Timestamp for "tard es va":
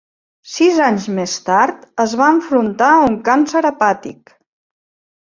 1.51-2.31